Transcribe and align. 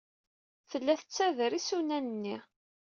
Tella 0.69 0.93
la 0.95 0.99
tettader 0.99 1.51
isunan-nni. 1.59 2.37